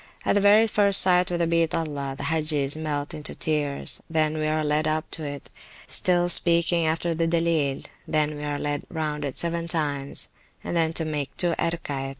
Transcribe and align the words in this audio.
At 0.25 0.33
the 0.33 0.41
very 0.41 0.65
first 0.65 0.99
sight 0.99 1.29
of 1.29 1.37
the 1.37 1.45
Beat 1.45 1.75
Allah, 1.75 2.15
the 2.17 2.23
Hagges 2.23 2.75
melt 2.75 3.13
into 3.13 3.35
tears, 3.35 4.01
then 4.09 4.35
we 4.35 4.47
are 4.47 4.63
led 4.63 4.87
up 4.87 5.07
to 5.11 5.23
it, 5.23 5.51
still 5.85 6.27
speaking 6.27 6.87
after 6.87 7.13
the 7.13 7.27
Dilleel; 7.27 7.83
then 8.07 8.35
we 8.35 8.43
are 8.43 8.57
led 8.57 8.81
round 8.89 9.23
it 9.23 9.37
seven 9.37 9.67
times, 9.67 10.29
and 10.63 10.75
then 10.75 10.91
make 11.05 11.37
two 11.37 11.53
Erkaets. 11.59 12.09